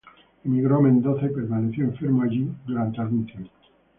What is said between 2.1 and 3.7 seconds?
allí por algún tiempo.